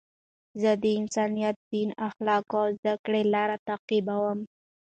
زه 0.61 0.71
د 0.83 0.85
انسانیت، 0.99 1.55
دین، 1.71 1.89
اخلاقو 2.07 2.55
او 2.63 2.67
زدهکړي 2.77 3.21
لار 3.33 3.49
تعقیبوم. 3.67 4.39